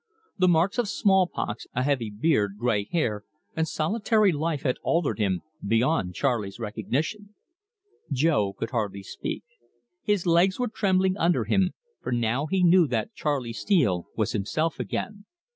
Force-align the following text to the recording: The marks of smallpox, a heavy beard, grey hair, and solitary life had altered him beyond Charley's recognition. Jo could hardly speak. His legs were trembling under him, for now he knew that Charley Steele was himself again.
The 0.39 0.47
marks 0.47 0.79
of 0.79 0.89
smallpox, 0.89 1.67
a 1.75 1.83
heavy 1.83 2.09
beard, 2.09 2.53
grey 2.57 2.85
hair, 2.91 3.23
and 3.55 3.67
solitary 3.67 4.31
life 4.31 4.63
had 4.63 4.77
altered 4.81 5.19
him 5.19 5.43
beyond 5.63 6.15
Charley's 6.15 6.57
recognition. 6.59 7.35
Jo 8.11 8.53
could 8.53 8.71
hardly 8.71 9.03
speak. 9.03 9.43
His 10.01 10.25
legs 10.25 10.57
were 10.59 10.69
trembling 10.69 11.17
under 11.17 11.43
him, 11.43 11.73
for 12.01 12.11
now 12.11 12.47
he 12.47 12.63
knew 12.63 12.87
that 12.87 13.13
Charley 13.13 13.53
Steele 13.53 14.07
was 14.17 14.31
himself 14.31 14.79
again. 14.79 15.25